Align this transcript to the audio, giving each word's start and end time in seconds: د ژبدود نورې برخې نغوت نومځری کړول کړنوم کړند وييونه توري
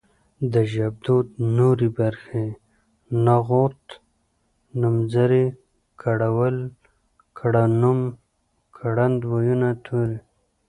د 0.53 0.55
ژبدود 0.73 1.27
نورې 1.57 1.89
برخې 1.99 2.45
نغوت 3.25 3.83
نومځری 4.81 5.45
کړول 6.01 6.55
کړنوم 7.39 7.99
کړند 8.77 9.19
وييونه 9.31 9.69
توري 9.85 10.19